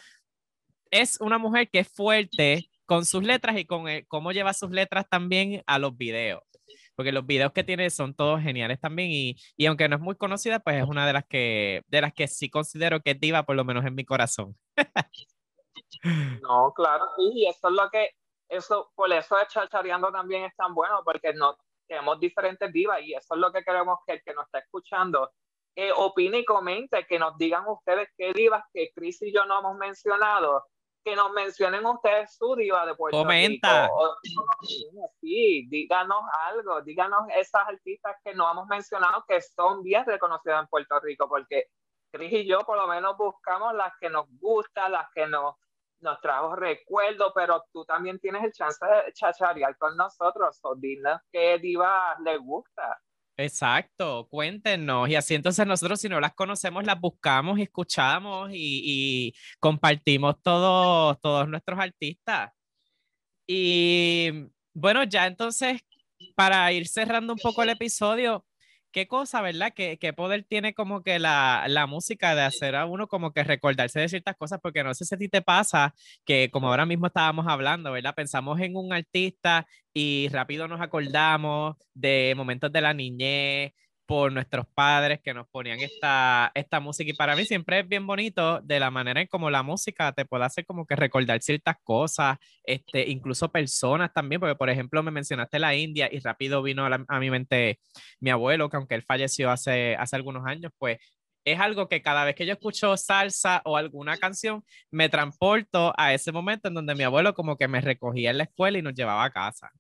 [0.91, 4.71] Es una mujer que es fuerte con sus letras y con el, cómo lleva sus
[4.71, 6.43] letras también a los videos.
[6.97, 10.17] porque los videos que tiene son todos geniales también y, y aunque no es muy
[10.17, 13.45] conocida, pues es una de las que, de las que sí considero que es diva,
[13.45, 14.57] por lo menos en mi corazón.
[16.43, 18.11] No, claro, sí, y eso es lo que,
[18.49, 23.15] eso, por eso es chachareando también es tan bueno, porque no tenemos diferentes divas y
[23.15, 25.31] eso es lo que queremos que el que nos está escuchando
[25.77, 29.59] eh, opine y comente, que nos digan ustedes qué divas que Chris y yo no
[29.59, 30.65] hemos mencionado,
[31.05, 33.83] que nos mencionen ustedes su diva de Puerto Comenta.
[33.85, 33.95] Rico.
[33.97, 34.17] O-
[35.21, 40.69] sí, díganos algo, díganos esas artistas que no hemos mencionado que son bien reconocidas en
[40.69, 41.67] Puerto Rico, porque
[42.13, 45.57] Chris y yo por lo menos buscamos las que nos gustan, las que nos,
[46.05, 51.21] nos trajo recuerdo, pero tú también tienes el chance de chacharear con nosotros, o dinos
[51.33, 53.01] qué diva les gusta.
[53.37, 55.09] Exacto, cuéntenos.
[55.09, 61.21] Y así entonces nosotros, si no las conocemos, las buscamos escuchamos y, y compartimos todos,
[61.21, 62.53] todos nuestros artistas.
[63.47, 65.81] Y bueno, ya entonces,
[66.37, 68.45] para ir cerrando un poco el episodio,
[68.95, 69.73] qué cosa, ¿verdad?
[69.75, 73.45] ¿Qué, qué poder tiene como que la, la música de hacer a uno como que
[73.45, 74.61] recordarse de ciertas cosas?
[74.63, 78.15] Porque no sé si a ti te pasa que como ahora mismo estábamos hablando, ¿verdad?
[78.15, 83.73] Pensamos en un artista y rápido nos acordamos de momentos de la niñez
[84.15, 88.07] por nuestros padres que nos ponían esta, esta música y para mí siempre es bien
[88.07, 91.79] bonito de la manera en como la música te puede hacer como que recordar ciertas
[91.83, 96.87] cosas, este, incluso personas también, porque por ejemplo me mencionaste la India y rápido vino
[96.87, 97.81] a, a mi mente
[98.21, 100.99] mi abuelo, que aunque él falleció hace, hace algunos años, pues
[101.45, 106.15] es algo que cada vez que yo escucho salsa o alguna canción, me transporto a
[106.15, 108.95] ese momento en donde mi abuelo como que me recogía en la escuela y nos
[108.95, 109.73] llevaba a casa.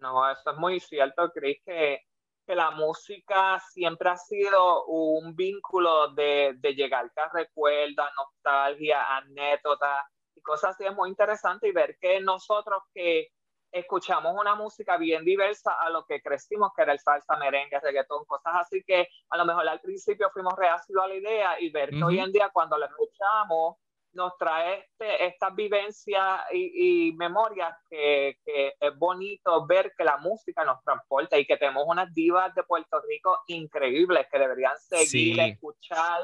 [0.00, 2.00] No, eso es muy cierto, Chris, que,
[2.46, 10.04] que la música siempre ha sido un vínculo de, de llegarte a recuerdos, nostalgia, anécdotas
[10.34, 10.84] y cosas así.
[10.84, 13.28] Es muy interesante y ver que nosotros que
[13.74, 18.24] escuchamos una música bien diversa a lo que crecimos, que era el salsa, merengue, reggaetón,
[18.24, 21.90] cosas así que a lo mejor al principio fuimos reacios a la idea y ver
[21.90, 23.76] que hoy en día cuando la escuchamos
[24.14, 30.16] nos trae este, estas vivencias y, y memorias que, que es bonito ver que la
[30.18, 35.36] música nos transporta y que tenemos unas divas de Puerto Rico increíbles que deberían seguir,
[35.36, 35.40] Sí.
[35.40, 36.20] escuchar,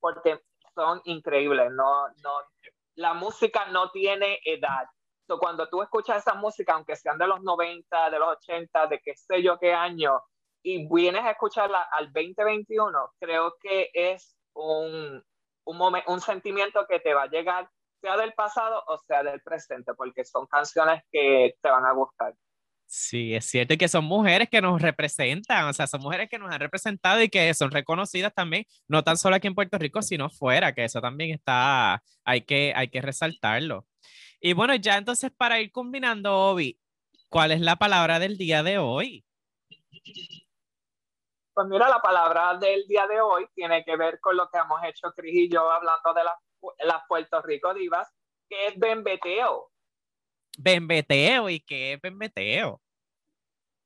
[0.00, 0.40] porque
[0.74, 1.70] son increíbles.
[1.72, 2.30] No, no,
[2.96, 4.86] la música no tiene edad.
[5.26, 9.00] So, cuando tú escuchas esa música, aunque sean de los 90, de los 80, de
[9.00, 10.20] qué sé yo qué año,
[10.64, 15.24] y vienes a escucharla al 2021, creo que es un,
[15.64, 17.68] un, momen- un sentimiento que te va a llegar,
[18.00, 22.34] sea del pasado o sea del presente, porque son canciones que te van a gustar.
[22.86, 26.38] Sí, es cierto y que son mujeres que nos representan, o sea, son mujeres que
[26.38, 30.02] nos han representado y que son reconocidas también, no tan solo aquí en Puerto Rico,
[30.02, 33.86] sino fuera, que eso también está, hay que, hay que resaltarlo.
[34.40, 36.78] Y bueno, ya entonces para ir combinando, Obi,
[37.30, 39.24] ¿cuál es la palabra del día de hoy?
[41.54, 44.82] Pues mira, la palabra del día de hoy tiene que ver con lo que hemos
[44.84, 46.34] hecho Cris y yo hablando de las,
[46.78, 48.08] las Puerto Rico divas,
[48.48, 49.70] que es bembeteo.
[50.58, 52.80] Bembeteo, ¿y qué es bembeteo?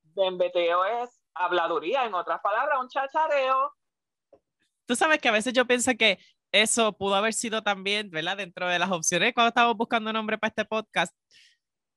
[0.03, 3.75] Bembeteo es habladuría, en otras palabras, un chachareo.
[4.87, 6.19] Tú sabes que a veces yo pienso que
[6.53, 8.37] eso pudo haber sido también, ¿verdad?
[8.37, 11.15] Dentro de las opciones cuando estábamos buscando nombre para este podcast,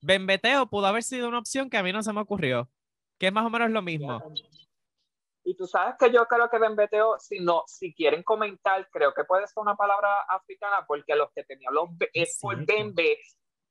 [0.01, 2.69] bembeteo pudo haber sido una opción que a mí no se me ocurrió,
[3.19, 4.21] que es más o menos lo mismo.
[5.43, 9.23] Y tú sabes que yo creo que bembeteo, si no, si quieren comentar, creo que
[9.23, 13.17] puede ser una palabra africana, porque los que tenían los be- es por bembe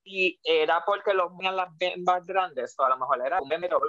[0.02, 3.80] y era porque los tenían las bembas grandes, o a lo mejor era un bembeteo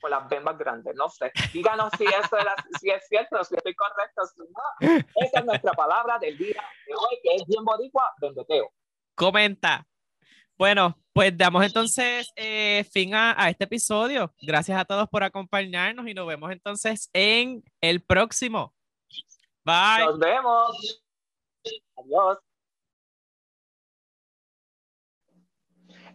[0.00, 1.32] por las bembas grandes, no sé.
[1.52, 4.98] Díganos si eso era, si es cierto, si estoy correcto, si no.
[5.14, 8.72] Esa es nuestra palabra del día de hoy, que es bien boricua, bembeteo.
[9.14, 9.84] Comenta.
[10.58, 14.34] Bueno, pues damos entonces eh, fin a, a este episodio.
[14.42, 18.74] Gracias a todos por acompañarnos y nos vemos entonces en el próximo.
[19.64, 20.04] Bye.
[20.06, 21.04] Nos vemos.
[21.96, 22.38] Adiós.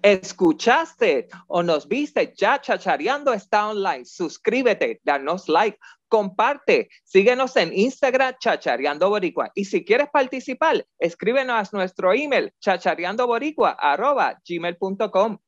[0.02, 4.04] Escuchaste o nos viste ya chachareando está online.
[4.04, 5.80] Suscríbete, danos like,
[6.14, 13.72] comparte, síguenos en Instagram chachareando boricua y si quieres participar, escríbenos a nuestro email chachareandoboricua
[13.72, 15.40] arroba gmail.com.